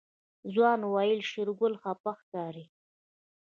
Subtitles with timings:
[0.53, 2.65] ځوان وويل شېرګل خپه ښکاري.